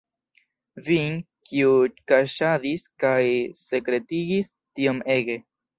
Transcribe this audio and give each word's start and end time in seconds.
Vin, 0.87 1.19
kiu 1.49 1.75
kaŝadis 2.13 2.89
kaj 3.05 3.23
sekretigis 3.65 4.55
tiom 4.57 5.09
ege! 5.21 5.43